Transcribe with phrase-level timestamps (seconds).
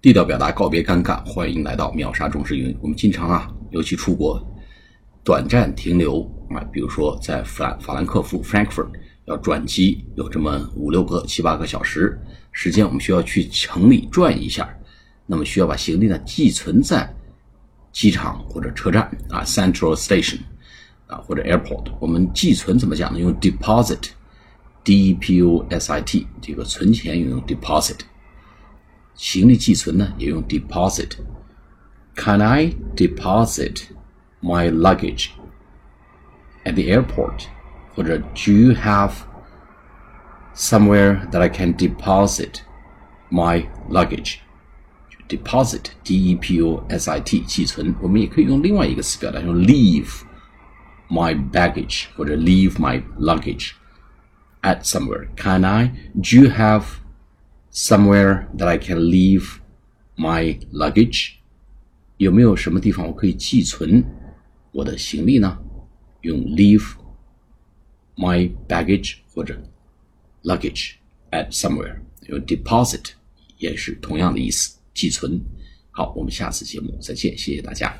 [0.00, 2.76] 地道表达，告别尴尬，欢迎来到秒杀中式英语。
[2.80, 4.40] 我们经常啊，尤其出国，
[5.24, 8.86] 短暂停留啊，比如说在法法兰克福 （Frankfurt）
[9.24, 12.16] 要转机，有这么五六个、七八个小时
[12.52, 14.72] 时间，我们需要去城里转一下，
[15.26, 17.12] 那么需要把行李呢寄存在
[17.90, 20.38] 机场或者车站啊 （Central Station）
[21.08, 21.86] 啊或者 Airport。
[21.98, 23.18] 我们寄存怎么讲呢？
[23.18, 27.96] 用 deposit，D-E-P-O-S-I-T，这个存钱用 deposit。
[29.17, 33.83] 行李寄存呢也用 deposit。Can I deposit
[34.41, 35.29] my luggage
[36.63, 37.45] at the airport？
[37.95, 39.11] 或者 Do you have
[40.55, 42.61] somewhere that I can deposit
[43.29, 50.21] my luggage？deposit d e p o s i t 寄存，我们也可以用另外一个词表达，用 leave
[51.09, 53.71] my baggage 或者 leave my luggage
[54.61, 55.27] at somewhere.
[55.35, 55.91] Can I?
[56.15, 56.83] Do you have
[57.77, 59.57] somewhere that I can leave
[60.15, 61.33] my luggage？
[62.17, 64.03] 有没有什么地方我可以寄存
[64.71, 65.59] 我的行李呢？
[66.21, 66.93] 用 leave
[68.15, 69.61] my baggage 或者
[70.43, 70.93] luggage
[71.31, 73.11] at somewhere，用 deposit
[73.57, 75.41] 也是同样的意思，寄存。
[75.91, 77.95] 好，我们下次节目再见，谢谢大家。